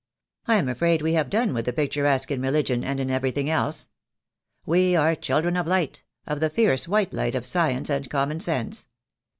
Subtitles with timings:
[0.47, 3.89] I am afraid we have done with the picturesque in religion and in everything else.
[4.65, 8.87] We are children of light— of the fierce white light of science and common sense.